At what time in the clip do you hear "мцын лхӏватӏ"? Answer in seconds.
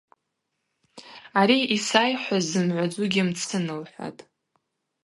3.29-4.21